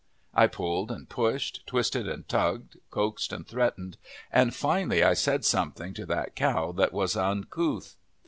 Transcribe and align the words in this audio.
I 0.33 0.47
pulled 0.47 0.89
and 0.89 1.07
pushed, 1.07 1.61
twisted 1.67 2.07
and 2.07 2.27
tugged, 2.27 2.79
coaxed 2.89 3.31
and 3.31 3.47
threatened, 3.47 3.97
and 4.31 4.51
finally 4.55 5.03
I 5.03 5.13
said 5.13 5.45
something 5.45 5.93
to 5.93 6.07
that 6.07 6.35
cow 6.35 6.71
that 6.71 6.91
was 6.91 7.15
uncouth. 7.15 7.97